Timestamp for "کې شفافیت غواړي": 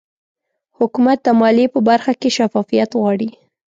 2.19-3.29